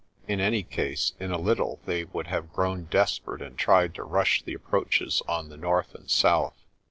[0.27, 4.41] In any case, in a little they would have grown desperate and tried to rush
[4.41, 6.55] the approaches on the north and south.